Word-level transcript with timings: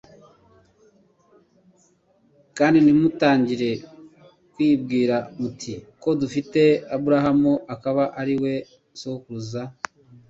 kandi 2.57 2.77
ntimugatangire 2.81 3.69
kwibwira 4.53 5.15
muti: 5.39 5.73
ko 6.01 6.09
dufite 6.21 6.61
Aburahamu 6.95 7.53
akaba 7.73 8.03
ari 8.21 8.35
we 8.41 8.53
sogokuruza: 8.99 9.61